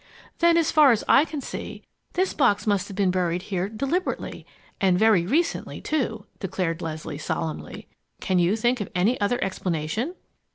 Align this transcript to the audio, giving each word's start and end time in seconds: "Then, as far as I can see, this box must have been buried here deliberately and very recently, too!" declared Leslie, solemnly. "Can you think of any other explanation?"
"Then, 0.39 0.57
as 0.57 0.71
far 0.71 0.91
as 0.91 1.03
I 1.07 1.25
can 1.25 1.41
see, 1.41 1.83
this 2.13 2.33
box 2.33 2.65
must 2.65 2.87
have 2.87 2.97
been 2.97 3.11
buried 3.11 3.43
here 3.53 3.69
deliberately 3.69 4.47
and 4.81 4.97
very 4.97 5.27
recently, 5.27 5.79
too!" 5.79 6.25
declared 6.39 6.81
Leslie, 6.81 7.19
solemnly. 7.19 7.87
"Can 8.19 8.39
you 8.39 8.55
think 8.55 8.81
of 8.81 8.89
any 8.95 9.21
other 9.21 9.37
explanation?" 9.43 10.15